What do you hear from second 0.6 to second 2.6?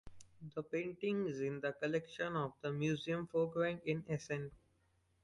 painting is in the collection of